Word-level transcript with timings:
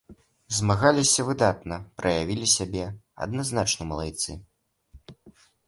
Змагаліся, 0.59 1.25
выдатна 1.27 1.77
праявілі 1.99 2.47
сябе, 2.55 2.89
адназначна 3.29 3.83
малайцы. 3.93 4.31